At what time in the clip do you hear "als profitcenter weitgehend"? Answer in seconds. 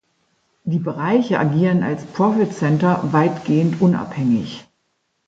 1.83-3.79